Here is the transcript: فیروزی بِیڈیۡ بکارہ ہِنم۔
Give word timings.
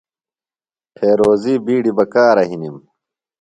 فیروزی 0.97 1.53
بِیڈیۡ 1.65 1.95
بکارہ 1.97 2.43
ہِنم۔ 2.49 2.77